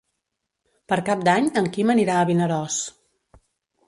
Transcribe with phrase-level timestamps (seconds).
[0.93, 2.79] Per Cap d'Any en Quim anirà a Vinaròs.